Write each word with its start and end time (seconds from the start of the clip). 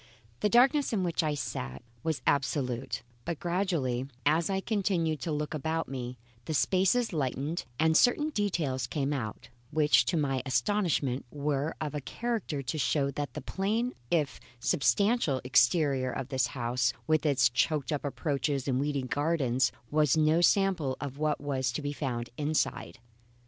The 0.39 0.49
darkness 0.49 0.93
in 0.93 1.03
which 1.03 1.21
I 1.21 1.35
sat 1.35 1.83
was 2.01 2.23
absolute; 2.25 3.03
but 3.23 3.39
gradually, 3.39 4.07
as 4.25 4.49
I 4.49 4.59
continued 4.59 5.19
to 5.19 5.31
look 5.31 5.53
about 5.53 5.87
me, 5.87 6.17
the 6.45 6.55
spaces 6.55 7.13
lightened 7.13 7.65
and 7.79 7.95
certain 7.95 8.31
details 8.31 8.87
came 8.87 9.13
out, 9.13 9.49
which 9.69 10.05
to 10.05 10.17
my 10.17 10.41
astonishment 10.43 11.23
were 11.29 11.75
of 11.79 11.93
a 11.93 12.01
character 12.01 12.63
to 12.63 12.77
show 12.79 13.11
that 13.11 13.35
the 13.35 13.41
plain 13.41 13.93
if 14.09 14.39
substantial 14.59 15.39
exterior 15.43 16.11
of 16.11 16.29
this 16.29 16.47
house 16.47 16.93
with 17.05 17.23
its 17.23 17.47
choked 17.47 17.91
up 17.91 18.03
approaches 18.03 18.67
and 18.67 18.79
weedy 18.79 19.03
gardens 19.03 19.71
was 19.91 20.17
no 20.17 20.41
sample 20.41 20.97
of 20.99 21.19
what 21.19 21.39
was 21.39 21.71
to 21.73 21.81
be 21.83 21.93
found 21.93 22.31
inside. 22.39 22.97